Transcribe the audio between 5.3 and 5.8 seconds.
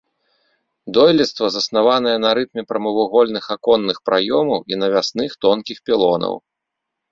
тонкіх